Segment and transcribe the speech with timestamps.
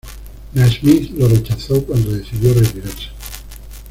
[0.55, 3.09] Nasmyth lo rechazó cuando decidió retirarse.